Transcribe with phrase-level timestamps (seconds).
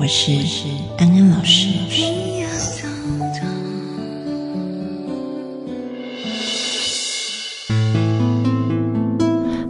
[0.00, 0.32] 我是
[0.96, 1.68] 安安老师。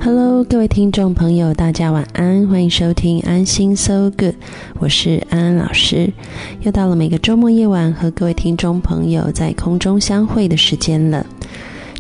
[0.01, 4.37] Hello，各位听众朋友，大家晚安，欢迎收听安心 So Good，
[4.79, 6.13] 我是安安老师。
[6.61, 11.27] 又到了每个周末夜晚和各位听众朋友在空中相会的时间了。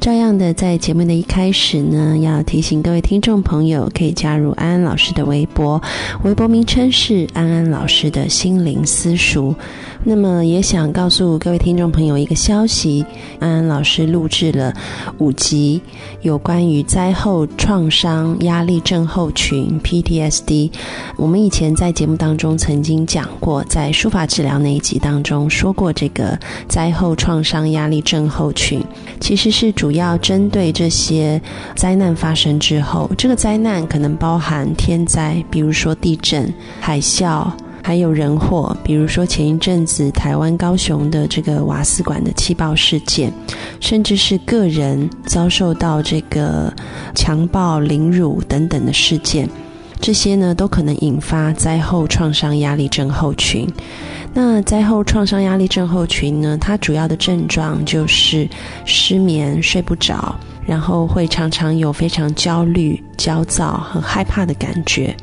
[0.01, 5.79] 照样的，在节目的一开始呢，要提醒各位听众朋友，可以加入安安老师的微博，
[6.25, 9.55] 微博名称是安安老师的心灵私塾。
[10.03, 13.05] 那么，也想告诉各位听众朋友一个消息：
[13.41, 14.73] 安安老师录制了
[15.19, 15.78] 五集
[16.23, 20.71] 有关于灾后创伤压力症候群 （PTSD）。
[21.19, 28.83] 我们以前在节目当中曾经讲过，在书法治疗那一集当中说过，这个灾后创伤压力症候群
[29.21, 31.43] 其实是主主要针对这些
[31.75, 37.51] 灾难发生之后，这个灾难可能包含天灾，比如说地震、海啸。
[37.83, 43.33] 还有人祸，比如说前一阵子台湾高雄的这个瓦斯管的气爆事件，
[43.81, 46.73] 甚至是个人遭受到这个
[47.17, 49.49] 强暴、凌辱等等的事件，
[50.01, 53.69] 这些呢都可能引发灾后创伤压力症候群。
[54.33, 58.48] 那灾后创伤压力症候群呢，它主要的症状就是
[58.84, 60.34] 失眠、睡不着，
[60.65, 65.15] 然后会常常有非常焦虑、焦躁和害怕的感觉。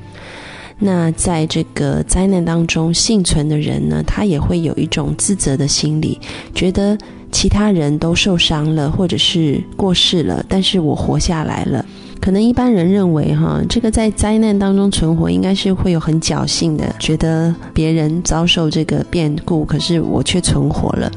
[0.80, 6.20] 那在这个灾难当中幸存的人呢，他也会有一种自责的心理，
[6.54, 6.96] 觉得
[7.32, 11.84] 其他人都受伤了，或者是过世了，但是我活下来了。
[12.20, 21.10] 可能一般人认为，哈，这个在灾难当中存活，应该是会有很侥幸的，觉得别人遭受这个变故，可是我却存活了。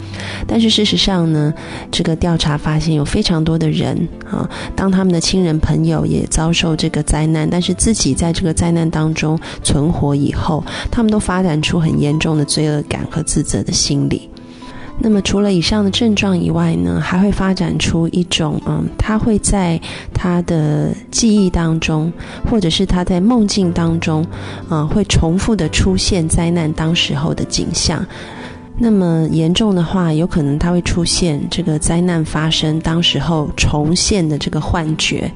[0.46, 1.52] 但是事实上呢，
[1.90, 3.96] 这个调查发现有非常多的人，
[4.30, 14.28] 啊，当他们的亲人朋友也遭受这个灾难，但是自己在这个灾难当中存活以后，他们都发展出很严重的罪恶感和自责的心理。
[15.02, 19.80] 那么，除了以上的症状以外呢，还会发展出一种，嗯，他会在
[20.12, 22.12] 他的记忆当中，
[22.50, 24.24] 或者是他在梦境当中，
[24.68, 28.04] 啊，会重复的出现灾难当时候的景象。
[28.76, 35.30] 那么严重的话，有可能他会出现这个灾难发生当时候重现的这个幻觉。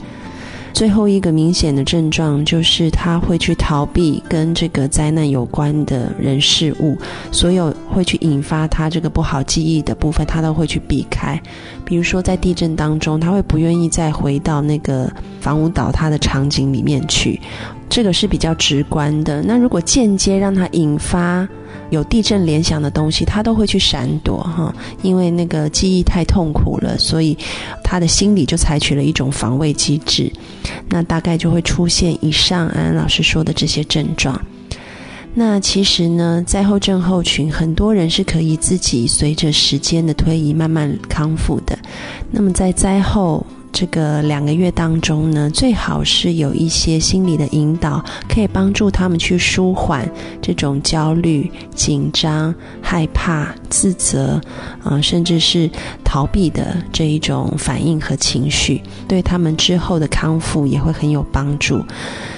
[0.75, 6.99] 最后一个明显的症状就是他会去逃避跟这个灾难有关的人事物，
[7.31, 11.41] 所有会去引发他这个不好记忆的部分，他都会去避开。
[11.85, 15.09] 比如说在地震当中，他会不愿意再回到那个
[15.41, 17.41] 房屋倒塌的场景里面去，
[17.95, 19.41] 这个是比较直观的。
[19.41, 21.49] 那如果间接让他引发
[21.91, 27.39] 有地震联想的东西，他都会去闪躲哈，因为那个记忆太痛苦了，所以
[27.85, 30.29] 他的心理就采取了一种防卫机制。
[30.89, 34.41] 那大概就会出现以上安安老师说的这些症状。
[35.33, 41.79] 那其实呢，灾后症候群很多人是可以自己随着时间的推移慢慢康复的。
[42.33, 43.47] 那么在灾后。
[43.75, 50.09] 这个两个月当中呢，最好是有一些心理的引导，可以帮助他们去舒缓
[50.41, 54.41] 这种焦虑、紧张、害怕、自责，
[54.85, 55.69] 啊，甚至是
[56.05, 61.85] 逃避的这一种反应和情绪，对他们之后的康复也会很有帮助。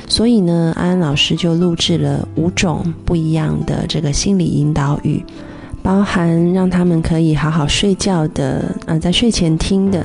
[0.08, 5.22] 所以呢，安安老师就录制了五种不一样的这个心理引导语。
[5.86, 10.00] 包含让他们可以好好睡觉的，呃，在睡前听的；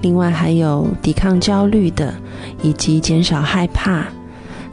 [0.00, 2.14] 另外还有抵抗焦虑的，
[2.62, 4.06] 以及减少害怕。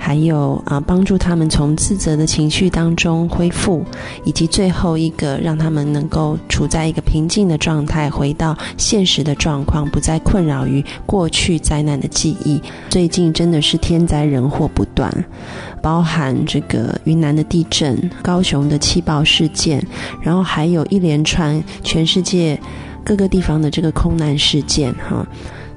[0.03, 3.85] 还有啊，帮助他们从自责的情绪当中恢复，
[4.25, 12.59] 以及最后一个让他们能够处在一个平静的状态，回到现实的状况，不再困扰于过去灾难的记忆。
[12.89, 15.13] 最近真的是天灾人祸不断，
[15.83, 19.85] 包含这个云南的地震、高雄的气爆事件，
[20.23, 22.59] 然后还有一连串全世界
[23.05, 25.25] 各个地方的这个空难事件，哈。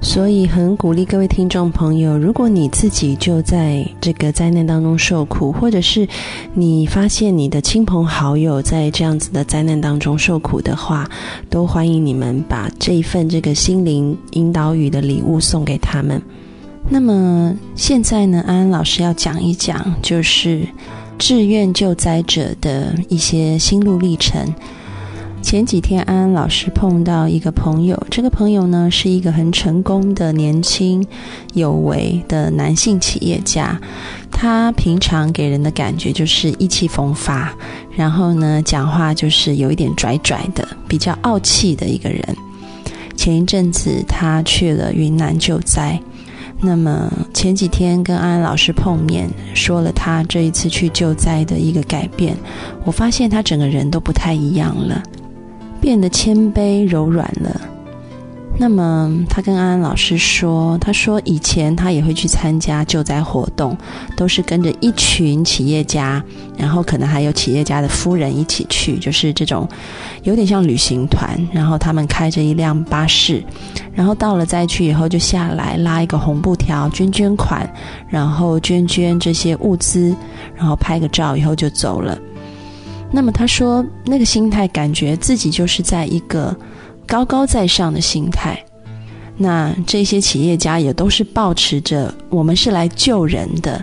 [0.05, 6.07] 所以很鼓励各位听众朋友，如果你自己就在这个灾难当中受苦，或者是
[6.53, 11.09] 你发现你的亲朋好友在这样子的灾难当中受苦的话，
[11.49, 16.21] 都欢迎你们把这一份这个心灵引导语的礼物送给他们。
[16.87, 20.61] 那么现在呢，安安老师要讲一讲，就是
[21.17, 24.53] 志愿救灾者的一些心路历程。
[25.45, 31.05] 前几天安安老师碰到一个朋友，这个朋友呢是一个很成功的年轻
[31.53, 33.79] 有为的男性企业家。
[34.31, 37.53] 他平常给人的感觉就是意气风发，
[37.95, 42.23] 然后呢讲话就是有一点拽拽的，比较傲气的一个人。
[43.15, 46.01] 前一阵子他去了云南救灾，
[46.59, 52.35] 那么前几天跟安安老师碰面，说了他这一次去救灾的一个改变，
[52.83, 55.03] 我发现他整个人都不太一样了。
[55.85, 57.61] 变得谦卑柔软了。
[58.57, 63.77] 那么，他跟安安老师说：“他说以前他也会去参加救灾活动，
[64.17, 66.23] 都是跟着一群企业家，
[66.57, 69.69] 然后可能还有企业家的夫人一起去，就是这种
[70.23, 71.39] 有点像旅行团。
[71.53, 73.43] 然后他们开着一辆巴士，
[73.93, 77.71] 然后到了灾区以后就下来拉一个红布条捐捐款，
[78.09, 80.15] 然后捐捐这些物资，
[80.55, 82.17] 然后拍个照以后就走了。”
[83.15, 86.53] 那么他说，那个心态感觉自己就是在一个
[87.07, 88.61] 高高在上的心态。
[89.37, 93.81] 那这些企业家也都是保持着我们是来救人的，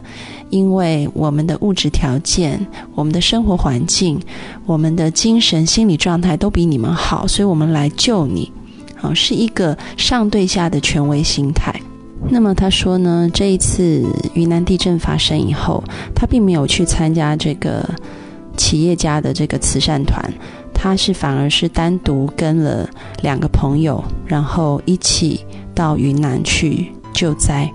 [0.50, 2.60] 因为我们的物质条件、
[2.94, 4.20] 我们的生活环境、
[4.66, 8.52] 我们的精神心理状态都比你们好，所以我们来救你。
[8.94, 11.74] 好，是一个上对下的权威心态。
[12.28, 14.04] 那么他说呢，这一次
[14.34, 15.82] 云南地震发生以后，
[16.14, 17.88] 他并没有去参加这个。
[18.56, 20.22] 企业家的这个慈善团，
[20.74, 22.88] 他是反而是单独跟了
[23.22, 25.44] 两个朋友，然后一起
[25.74, 27.70] 到云南去救灾。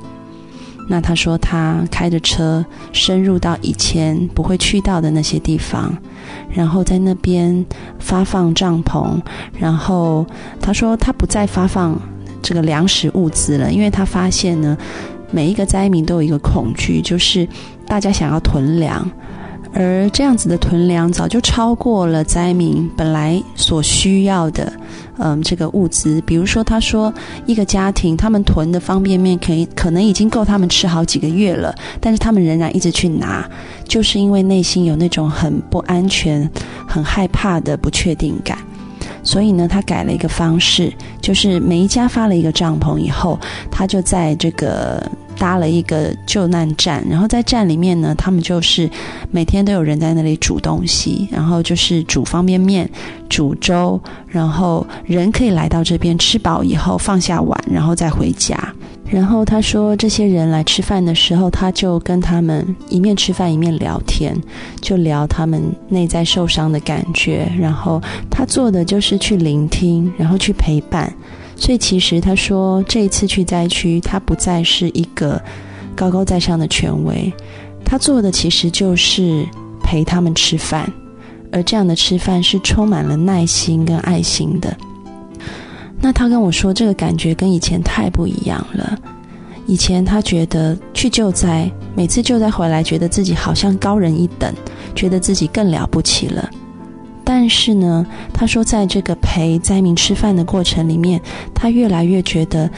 [0.90, 5.94] 那他说他开着车深入到以前不会去到的那些地方，
[6.50, 7.66] 然后在那边
[8.00, 9.22] 发放帐篷，
[9.60, 10.26] 然后
[10.62, 12.00] 他说他不再发放
[12.42, 14.78] 这个粮食物资了，因为他发现呢，
[15.30, 17.46] 每一个灾民都有一个恐惧，就是
[17.86, 19.06] 大家想要囤粮。
[19.80, 24.74] 而这样子的囤粮早就超过了灾民本来所需要的，
[25.20, 26.20] 嗯，这个物资。
[26.22, 27.14] 比如说，他说
[27.46, 33.48] 一个家庭他们囤的方便面可以可能已经够他们吃好几个月了，但是他们仍然一直去拿，
[33.88, 36.50] 就是因为内心有那种很不安全、
[36.88, 38.58] 很害怕的不确定感。
[39.28, 43.38] 所以呢，他改了一个方式，就是每一家发了一个帐篷以后，
[43.70, 45.04] 他就在这个。
[45.40, 48.90] 搭了一个救难站，然后在站里面呢，他们就是
[49.30, 52.90] 每天都有人在那里煮东西，然后就是煮方便面、
[53.30, 58.58] 煮粥，然后人可以来到这边吃饱以后放下碗，然后再回家。
[59.10, 64.36] 然后他说，这些人来吃饭的时候，他就跟他们一面吃饭一面聊天，
[64.82, 67.50] 就聊他们内在受伤的感觉。
[67.58, 71.12] 然后他做的就是去聆听，然后去陪伴。
[71.56, 75.42] 所以其实他说，这一次去灾区，他不再是一个
[75.96, 77.32] 高高在上的权威，
[77.86, 79.44] 他做的其实就是
[79.82, 80.92] 陪他们吃饭，
[81.52, 84.76] 而这样的吃饭是充满了耐心跟爱心的。
[86.00, 88.98] 那他跟我说，这个感觉跟以前太不一样了。
[89.66, 94.54] 以前他觉得去救灾，每次救灾回来，觉得自己好像高人一等，
[94.96, 96.50] 觉得自己更了不起了。
[97.26, 101.20] 但是呢，他说，在这个陪灾民吃饭的过程里面，
[101.54, 102.70] 他越来越觉得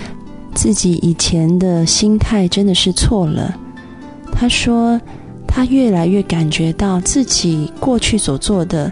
[0.55, 3.55] 自己以前的心态真的是错了。
[4.32, 5.00] 他说，
[5.46, 8.91] 他越来越感觉到自己过去所做的，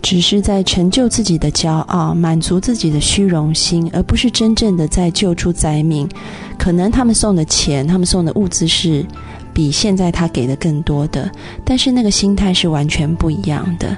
[0.00, 6.08] 只是在成就自己的骄傲，满足自己的虚荣心，而不是真正的在救助灾民。
[6.56, 9.04] 可能他们送的钱，他们送的物资是
[9.52, 11.30] 比现在他给的更多的，
[11.64, 13.96] 但是那个心态是完全不一样的。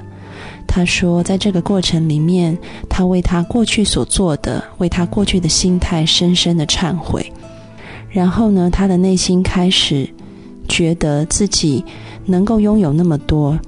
[0.67, 2.57] 他说，在这个过程里面，
[2.89, 7.31] 他为他过去所做的，为他过去的心态深深的忏悔。
[8.09, 10.09] 然后呢，他的内心开始
[10.67, 11.83] 觉得自己
[12.25, 13.59] 能够拥有那么多，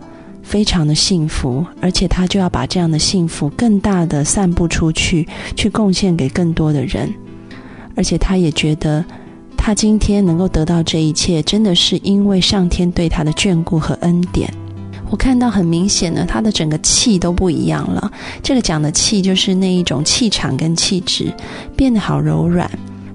[0.44, 7.12] 非常的幸福，而且他就要把这样的幸福更大的散布出去，去贡献给更多的人。
[7.96, 9.04] 而且他也觉得，
[9.58, 14.52] 他今天能够得到这一切，真的是因为上天对他的眷顾和恩典。
[15.10, 18.12] 我看到很明显的，他的整个气都不一样了。
[18.42, 21.32] 这个讲的气，就是那一种气场跟气质，
[21.76, 22.70] 变得好柔软，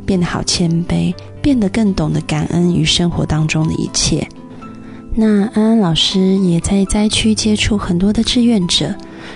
[0.07, 4.27] 变得好谦卑，变得更懂得感恩于生活当中的一切。
[5.21, 8.95] 那安安老师也在灾区接触很多的志愿者，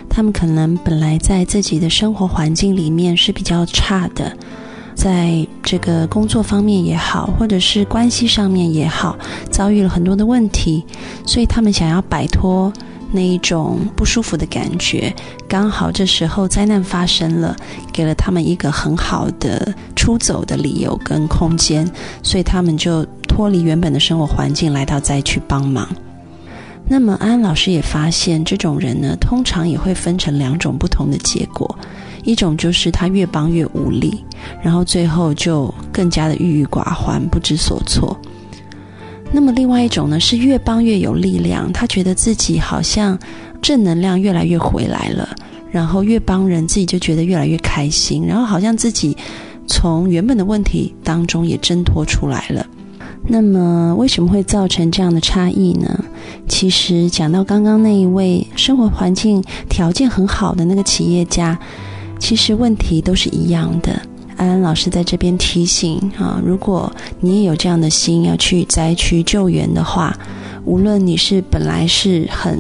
[0.09, 4.33] 他们可能本来在自己的生活环境里面是比较差的。
[4.95, 9.19] 在这个工作方面也好，或者是关系上面也好，
[9.51, 10.85] 遭遇了很多的问题，
[11.27, 12.73] 所以他们想要摆脱
[13.13, 15.15] 那一种不舒服的感觉。
[15.47, 17.55] 刚好这时候灾难发生了，
[17.93, 21.89] 给了他们一个很好的出走的理由跟空间，
[22.23, 25.89] 所以他们就脱离原本的生活环境，来到灾区帮忙。
[26.89, 31.79] 那么安老师也发现，这种人呢，通常也会分成两种不同的结果。
[32.25, 34.25] 一种就是他越帮越无力，
[34.63, 38.17] 然后最后就更加的郁郁寡欢、不知所措。
[39.33, 43.19] 那么另外一种呢，是越帮越有力量，他觉得自己好像
[43.63, 45.29] 正能量越来越回来了，
[45.71, 49.17] 然后越帮人自己就觉得越来越开心，然后好像自己
[49.67, 52.67] 从原本的问题当中也挣脱出来了。
[53.27, 56.05] 那么为什么会造成这样的差异呢？
[56.49, 61.59] 其实讲到刚刚那一位生活环境条件很好的那个企业家。
[62.19, 64.01] 其实问题都是一样的。
[64.37, 70.17] 安安老师在这边提醒啊，如果你也有这样的心要去灾区救援的话，
[70.65, 72.59] 无论你是本来是很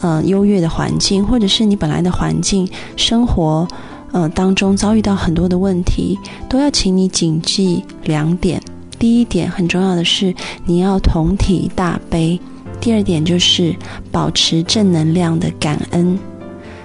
[0.00, 3.66] 呃优越的环境，或者是你本来的环境生活
[4.12, 8.60] 呃当中遭遇到很多的问题，都要请你谨记两点。
[8.98, 10.34] 第一点很重要的是
[10.64, 12.38] 你要同体大悲；
[12.80, 13.74] 第二点就是
[14.12, 16.18] 保持正能量的感恩。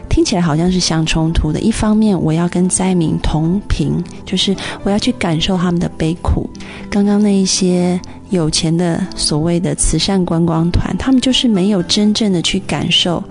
[0.10, 1.60] 听起来好像是相冲突的。
[1.60, 6.50] 一方面，我要跟灾民同频，就是我要去感受他们的悲苦。
[6.90, 13.24] 刚刚那一些有钱的所谓的慈善观光团，他们就是没有真正的去感受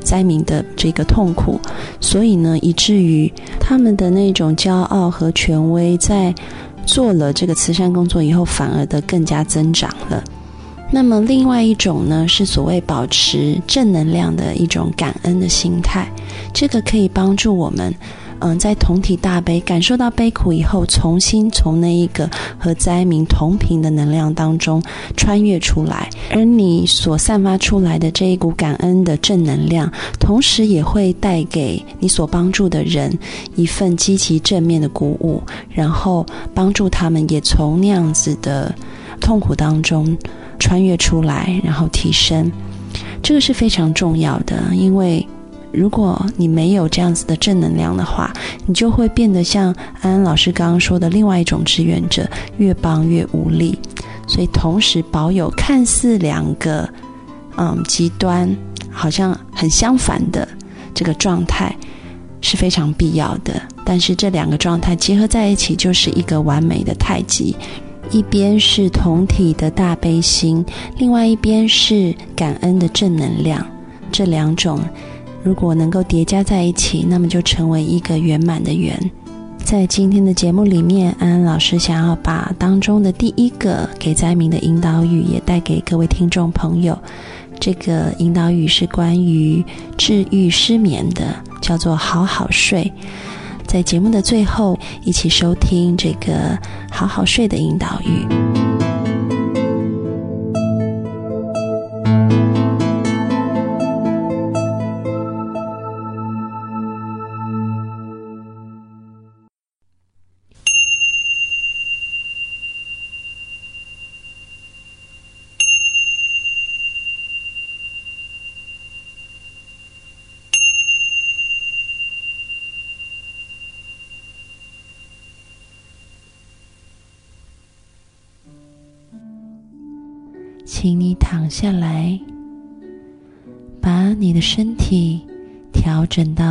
[0.00, 1.60] 灾民的这个痛苦，
[2.00, 6.34] 所以呢，以至于他们的那种骄傲和权威，在
[6.86, 10.22] 做了这个慈善工作以后，反而的更加增长了。
[10.90, 16.10] 那么，另外一种呢，是所谓保持正能量的一种感恩的心态，
[16.52, 17.94] 这个可以帮助我们，
[18.38, 22.28] 嗯，在同体大悲感受到悲苦以后，重新从那一个
[22.58, 24.82] 和灾民同频的能量当中
[25.14, 26.08] 穿越出来。
[26.30, 33.16] 而你所散发出来的这一股感恩的正能量，同时也会带给你所帮助的人
[33.56, 38.74] 一份积极正面的鼓舞，然后帮助他们也从那样子的
[39.18, 40.16] 痛苦当中。
[40.60, 42.50] 穿越出来，然后提升，
[43.22, 44.60] 这个是非常重要的。
[44.72, 45.24] 因为
[45.70, 48.32] 如果你没有这样子的正能量的话，
[48.66, 49.66] 你就会变得像
[50.00, 53.78] 安安老师刚刚说的另外一种志愿者，越帮越无力。
[54.26, 56.88] 所以，同时保有看似两个
[57.56, 58.52] 嗯极端，
[58.90, 60.46] 好像很相反的
[60.92, 61.72] 这个状态
[62.40, 63.62] 是非常必要的。
[63.84, 67.54] 但是，这两个状态结合在一起，就是一个完美的太极。
[68.10, 70.64] 一边是同体的大悲心，
[70.96, 73.64] 另外一边是感恩的正能量。
[74.10, 74.80] 这两种
[75.42, 78.98] 如果能够叠加在一起，那么就成为一个圆满的圆。
[79.58, 86.98] 在今天的节目里面，安安老师想要把当中的第一个给灾民的引导语也带给各位听众朋友。
[87.60, 89.62] 这个引导语是关于
[89.98, 92.90] 治愈失眠的，叫做“好好睡”。
[93.68, 96.58] 在节目的最后，一起收听这个
[96.90, 98.47] 好好睡的引导语。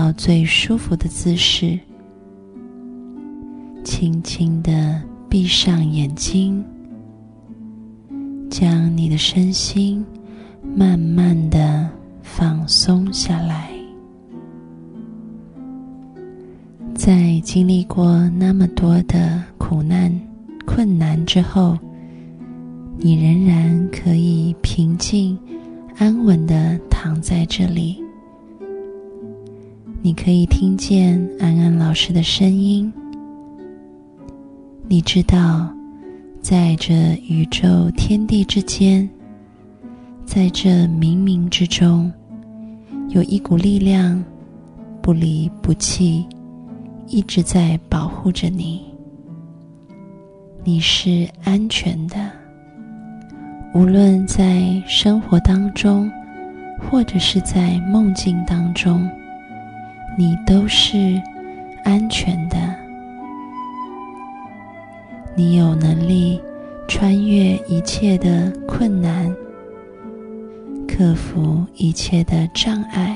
[0.07, 1.77] 到最舒服的姿势，
[3.83, 6.63] 轻轻的闭上眼睛，
[8.49, 10.05] 将你的身心
[10.63, 11.89] 慢慢的
[12.21, 13.69] 放松下来。
[16.95, 20.09] 在经历过那么多的苦难、
[20.65, 21.77] 困难之后。
[22.99, 25.37] 你仍然可以平静、
[25.97, 28.01] 安稳的躺在这里。
[30.07, 32.89] 你可以听见安安老师的声音。
[34.87, 35.69] 你知道，
[36.39, 36.93] 在这
[37.27, 39.09] 宇宙天地之间，
[40.25, 42.09] 在这冥冥之中，
[43.09, 44.23] 有一股力量
[45.01, 46.25] 不离不弃，
[47.07, 48.81] 一直在保护着你。
[50.63, 52.31] 你是安全的。
[53.73, 56.09] 无论在生活当中，
[56.79, 59.05] 或者是在梦境当中，
[60.17, 61.21] 你都是
[61.83, 62.57] 安全的。
[65.35, 66.41] 你有能力
[66.87, 69.31] 穿越一切的困难，
[70.87, 73.15] 克服一切的障碍。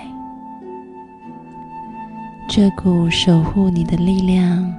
[2.47, 4.71] 这股守护你的力量，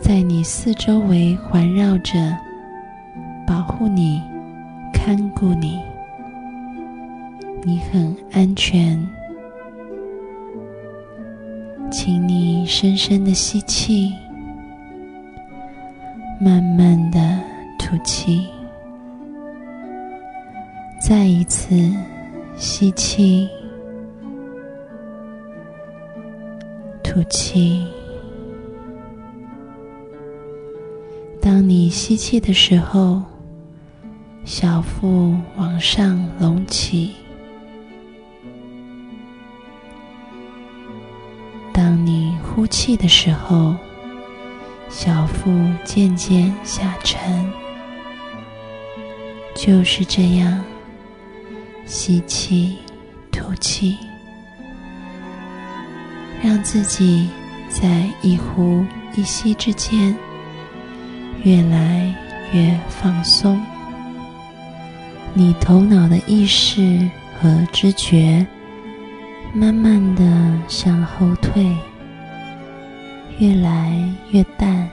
[0.00, 2.36] 在你四周围环绕着，
[3.46, 4.20] 保护你。
[4.92, 5.78] 看顾你，
[7.62, 8.98] 你很安全。
[11.90, 14.12] 请你深深的吸气，
[16.38, 17.18] 慢慢的
[17.78, 18.46] 吐气。
[21.00, 21.74] 再一次
[22.56, 23.48] 吸气，
[27.02, 27.86] 吐气。
[31.40, 33.22] 当你吸气的时候，
[34.44, 37.14] 小腹往上隆起；
[42.68, 43.74] 气的时候，
[44.88, 45.50] 小腹
[45.84, 47.18] 渐渐下沉。
[49.56, 50.64] 就是这样，
[51.84, 52.78] 吸气，
[53.32, 53.98] 吐气，
[56.40, 57.28] 让自己
[57.68, 58.84] 在一呼
[59.16, 60.16] 一吸之间。
[61.44, 62.14] 越来
[62.52, 63.60] 越放松，
[65.34, 67.08] 你头脑的意识
[67.40, 68.44] 和知觉
[69.52, 70.24] 慢慢的
[70.66, 71.76] 向后退，
[73.38, 73.92] 越来
[74.30, 74.88] 越淡，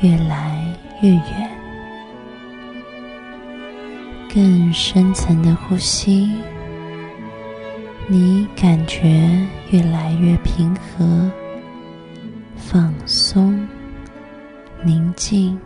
[0.00, 0.64] 越来
[1.00, 1.50] 越远。
[4.32, 6.32] 更深层的呼吸，
[8.08, 9.30] 你感觉
[9.70, 11.30] 越来越平和，
[12.56, 13.66] 放松。
[14.82, 15.58] 宁静，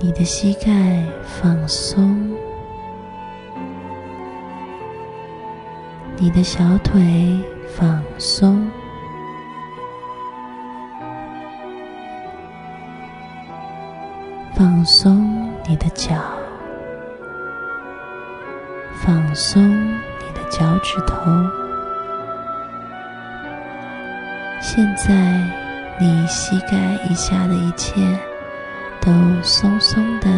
[0.00, 2.36] 你的膝盖放松，
[6.20, 7.40] 你的小腿
[7.76, 8.68] 放松，
[14.52, 16.16] 放松你的脚，
[18.96, 21.30] 放松你的脚趾头。
[24.60, 25.14] 现在，
[26.00, 26.76] 你膝盖
[27.08, 27.94] 以下的一切
[29.00, 30.28] 都松松的、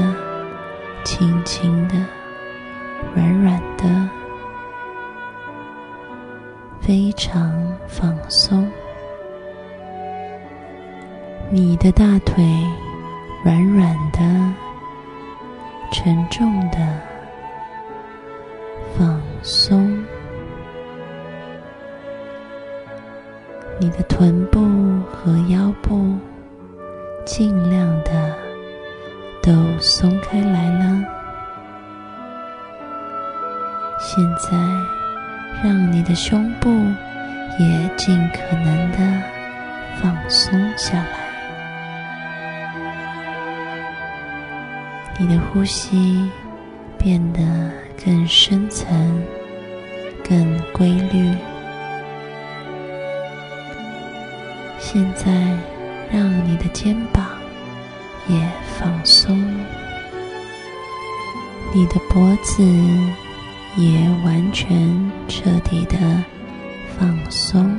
[1.05, 1.95] 轻轻的、
[3.15, 4.11] 软软的，
[6.81, 8.69] 非常放松。
[11.51, 12.45] 你的大腿
[13.45, 14.21] 软软的、
[15.93, 16.79] 沉重的
[18.97, 20.05] 放松。
[23.79, 24.61] 你的臀部
[25.11, 26.15] 和腰部
[27.25, 28.35] 尽量的
[29.43, 31.03] 都松开来了。
[33.99, 35.00] 现在，
[35.63, 36.71] 让你的胸部
[37.59, 39.23] 也尽可能的
[40.01, 41.31] 放松下来。
[45.19, 46.31] 你的呼吸
[46.97, 47.41] 变得
[48.03, 48.89] 更深层、
[50.27, 51.35] 更规律。
[54.79, 55.31] 现在，
[56.11, 57.25] 让你的肩膀
[58.29, 58.41] 也
[58.79, 59.39] 放松，
[61.75, 62.63] 你的脖子
[63.77, 65.97] 也完全彻底的
[66.99, 67.75] 放松，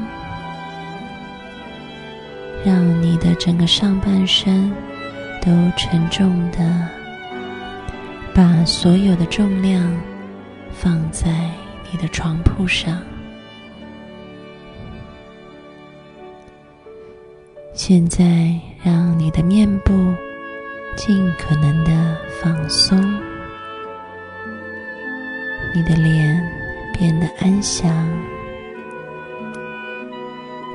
[2.65, 4.71] 让你的整个上半身
[5.41, 6.87] 都沉重的
[8.33, 9.95] 把所有的重量
[10.71, 11.29] 放在
[11.91, 12.97] 你的床铺上。
[17.73, 19.93] 现在，让你的面部
[20.95, 22.97] 尽可能的放松，
[25.73, 26.41] 你的脸
[26.93, 27.89] 变得安详、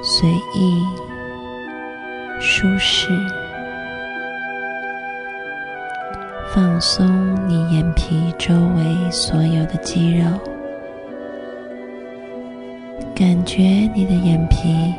[0.02, 0.82] 随意、
[2.40, 3.08] 舒适，
[6.54, 7.06] 放松
[7.48, 10.26] 你眼皮周围所有的肌肉，
[13.14, 13.62] 感觉
[13.94, 14.94] 你的眼皮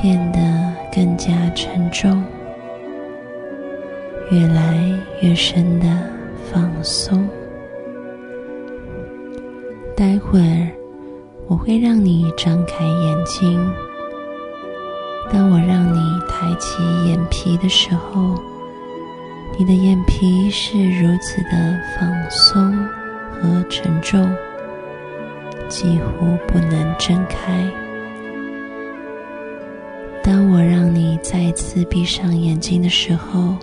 [0.00, 0.40] 变得。
[0.96, 2.24] 更加沉重，
[4.30, 4.78] 越来
[5.20, 5.86] 越深的
[6.50, 7.28] 放松。
[9.96, 10.68] 待会儿
[11.48, 13.58] 我会让你张开眼睛。
[15.32, 18.34] 当我让你抬起眼皮的时候，
[19.58, 22.76] 你的眼皮是如此的放松
[23.32, 24.30] 和沉重，
[25.66, 27.66] 几乎不能睁开。
[30.22, 33.56] 当我让你再次闭上眼睛的时候，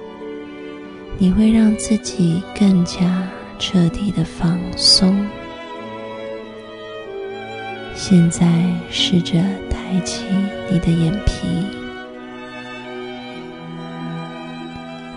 [1.20, 3.22] 你会让自己更加
[3.60, 5.24] 彻底的放松。
[8.06, 8.46] 现在
[8.92, 9.40] 试着
[9.70, 10.26] 抬起
[10.70, 11.66] 你的眼皮，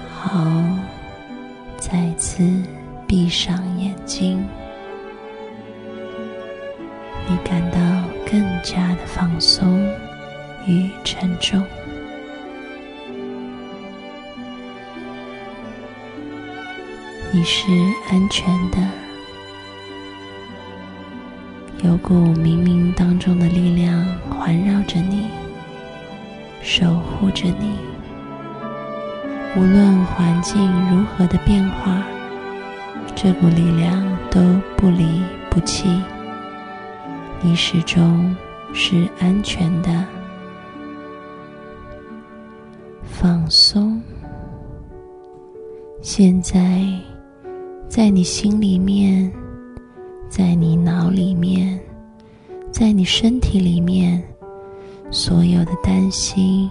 [0.08, 0.40] 好，
[1.78, 2.48] 再次
[3.04, 4.46] 闭上眼睛，
[7.28, 7.78] 你感到
[8.24, 9.84] 更加的放松。
[10.68, 11.60] 与沉重，
[17.32, 17.66] 你是
[18.10, 18.78] 安全的，
[21.86, 25.26] 有股冥冥当中的力量环绕着你，
[26.60, 27.76] 守护着你。
[29.56, 32.02] 无论环境如何的变化，
[33.14, 34.40] 这股力量都
[34.76, 35.88] 不离不弃。
[37.40, 38.34] 你始终
[38.74, 40.04] 是安全的，
[43.04, 44.02] 放松。
[46.02, 46.84] 现在，
[47.88, 49.32] 在你心里面，
[50.28, 51.55] 在你脑里面，
[53.06, 54.20] 身体里面，
[55.12, 56.68] 所有的担心、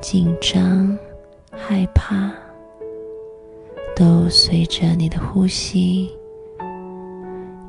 [0.00, 0.98] 紧张、
[1.50, 2.32] 害怕，
[3.94, 6.10] 都随着你的呼吸，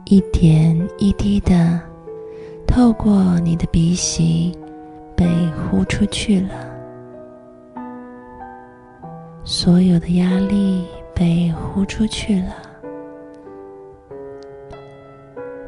[0.05, 1.79] 一点一滴的
[2.65, 4.57] 透过你的鼻息
[5.13, 5.27] 被
[5.69, 6.71] 呼出去了。
[9.43, 12.55] 所有的压力被呼出去了，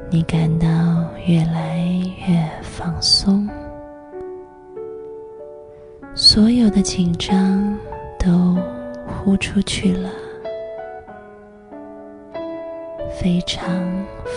[0.10, 0.68] 你感到
[1.26, 1.80] 越来
[2.28, 3.50] 越放松，
[6.14, 7.78] 所有的紧张
[8.18, 8.56] 都
[9.06, 10.10] 呼出去了，
[13.20, 13.70] 非常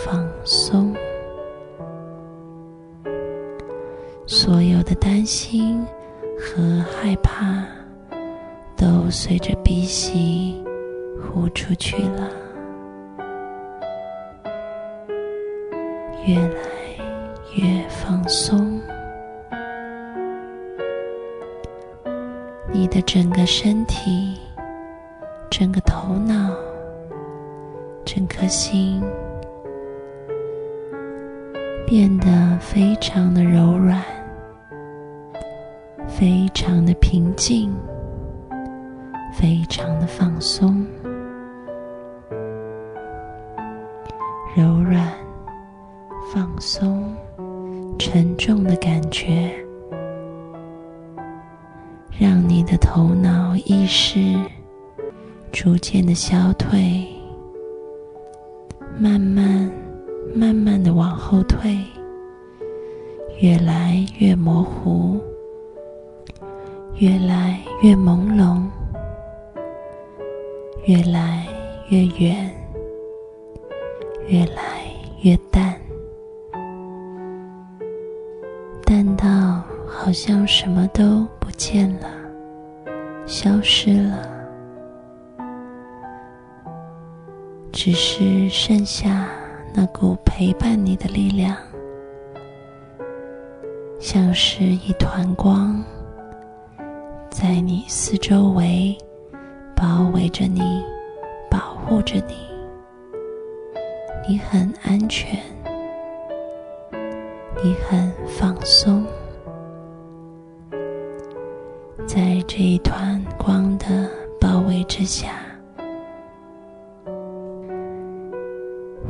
[0.03, 0.93] 放松，
[4.25, 5.85] 所有的担心
[6.37, 7.63] 和害怕。
[8.75, 10.63] 都随着鼻息
[11.21, 12.31] 呼出去了，
[16.29, 16.45] 越来
[17.55, 18.79] 越放松。
[22.71, 24.37] 你的整个身体、
[25.49, 26.53] 整个头脑、
[28.05, 29.01] 整颗心
[31.87, 33.99] 变得非常的柔软，
[36.07, 37.75] 非常的平静。
[39.31, 40.85] 非常的放松、
[48.11, 49.53] 沉重的感觉，
[52.19, 54.35] 让你的头脑意识
[55.51, 57.05] 逐渐的消退，
[58.97, 59.71] 慢慢、
[60.33, 61.77] 慢慢的往后退，
[63.41, 65.21] 越来越模糊，
[66.95, 68.59] 越来越朦胧。
[70.85, 71.45] 越来
[71.89, 72.51] 越远，
[74.27, 74.81] 越来
[75.21, 75.78] 越淡，
[80.09, 82.09] 好像什么都不见了，
[83.27, 84.27] 消失了，
[87.71, 89.29] 只是剩下
[89.71, 91.55] 那股陪伴你的力量，
[93.99, 95.79] 像是一团光，
[97.29, 98.97] 在你四周围。
[99.75, 100.83] 包围着你，
[101.51, 102.35] 保护着你，
[104.27, 105.39] 你很安全，
[107.63, 109.05] 你很放松，
[112.51, 114.09] 这一团光的
[114.41, 115.33] 包围之下，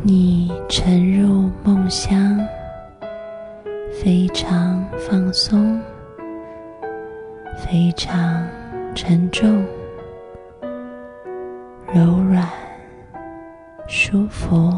[0.03, 2.37] 你沉入梦乡，
[4.03, 5.81] 非常放松，
[7.65, 8.45] 非常
[8.93, 9.65] 沉重。
[11.93, 12.45] 柔软、
[13.87, 14.69] 舒服，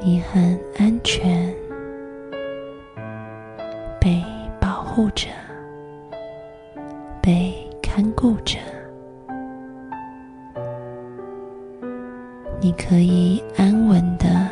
[0.00, 1.54] 你很安全，
[4.00, 4.24] 被
[4.58, 5.28] 保护着，
[12.90, 14.48] 可以安稳的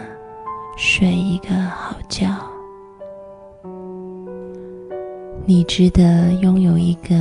[0.77, 2.29] 睡一个好觉，
[5.45, 7.17] 你值得拥有一个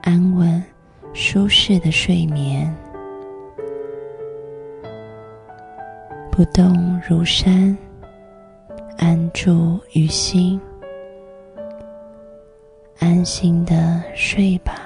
[0.00, 0.64] 安稳。
[1.12, 2.74] 舒适的睡眠，
[6.30, 7.76] 不动如山，
[8.96, 10.58] 安住于心，
[12.98, 14.81] 安心的睡吧。